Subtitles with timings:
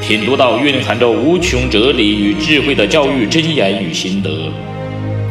[0.00, 4.50] 品读到蕴含着无穷哲理与智慧的教育箴言与心得，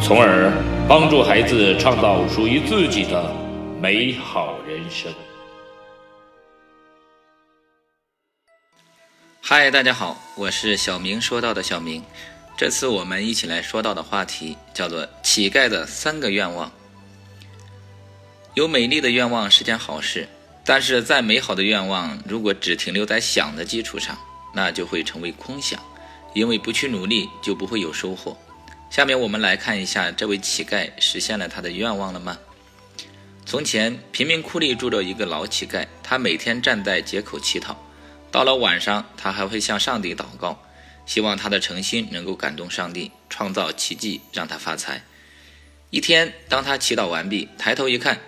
[0.02, 0.54] 从而
[0.88, 3.34] 帮助孩子创造属于自己的
[3.82, 5.12] 美好人生。
[9.42, 12.02] 嗨，大家好，我是小明说到的小明。
[12.56, 16.72] 这次我们一起来说到的话题叫做“乞丐的三个愿望”。
[18.54, 20.28] 有美丽的愿望是件好事，
[20.64, 24.18] 但是再美好的愿望，如果只停留在想的基础上，
[24.54, 25.80] 那就会成为空想，
[26.34, 28.38] 因为不去努力就不会有收获。
[28.90, 32.38] 下面我们来看一下这位乞丐实现了他的愿望了吗？
[33.46, 37.78] 从前贫民窟里住着一个老乞丐，他每天站在街口乞讨，
[38.32, 40.62] 到了晚上，他还会向上帝祷告。
[41.06, 45.02] 希望他的诚心能够感动上帝，创造奇迹，让他发财。
[45.90, 48.20] 一天，当他祈祷完毕，抬头一看，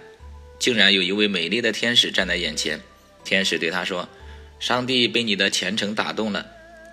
[0.57, 2.81] 竟然有一位美丽的天使站在眼前。
[3.23, 4.09] 天使对他说
[4.61, 6.45] ：“上帝被你的虔诚打动了，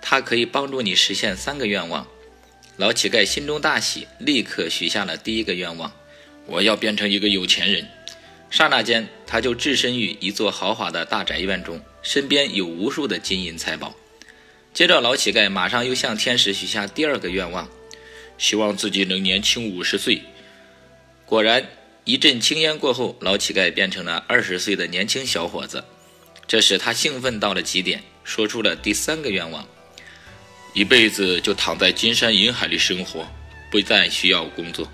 [0.03, 2.09] 他可以帮助你实现三个愿望。”
[2.79, 5.93] 老乞丐心中大喜，立刻许下了第一个愿望
[6.47, 7.87] ：“我要变成一个有钱人。”
[8.51, 13.95] 刹那间，他就置身于一座豪华的大宅院中，身边有无数的金银财宝。
[14.73, 17.69] 接着，老乞丐马上又向天使许下第二个愿望，
[18.39, 20.23] 希望自己能年轻五十岁。
[21.27, 21.67] 果然，
[22.05, 25.85] 一阵青烟过后，老乞丐变成了二十岁的年轻小伙子。
[26.49, 29.69] 这时，他兴奋到了极点，说出了第三个愿望：
[30.73, 33.29] 一辈子就躺在金山银海里生活，
[33.71, 34.91] 不再需要工作。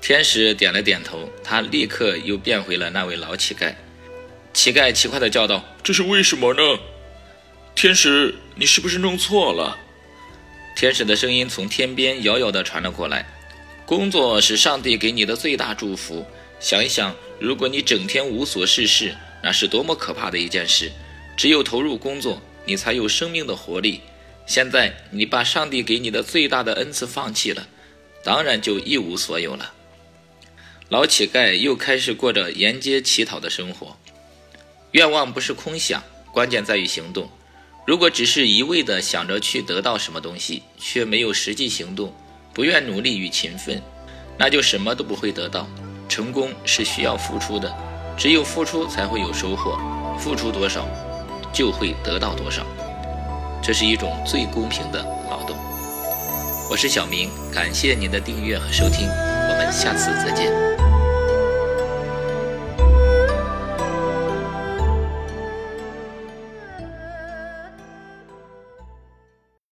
[0.00, 3.74] 天使点了点头，他立刻又变回了那位老乞丐。
[4.54, 6.62] 乞丐奇怪地叫道：“这是为什么呢？”
[7.76, 9.76] 天使，你是不是弄错了？
[10.76, 13.28] 天使的声音从天边遥遥地传了过来。
[13.84, 16.26] 工作是上帝给你的最大祝福。
[16.58, 20.92] 想一想，如果你整天无所事事，那是多么可怕的一件事。
[21.36, 24.00] 只有投入工作，你才有生命的活力。
[24.46, 27.68] 现在你把上帝给你的最大的恩赐放弃了，
[28.24, 29.72] 当然就一无所有了。
[30.88, 33.96] 老乞丐又开始过着沿街乞讨的生活。
[34.90, 36.02] 愿望不是空想，
[36.32, 37.30] 关键在于行动。
[37.86, 42.12] 如果只是一味的想着去得到什么东西，却没有实际行动，
[42.52, 43.80] 不愿努力与勤奋，
[44.36, 45.68] 那就什么都不会得到。
[46.08, 47.72] 成功是需要付出的，
[48.20, 49.78] 只有付出才会有收获，
[50.18, 50.86] 付出多少，
[51.54, 52.62] 就会得到多少。
[53.62, 55.56] 这是一种最公平的劳动。
[56.70, 60.69] 我是小明，感谢您的订阅和收听，我们下次再见。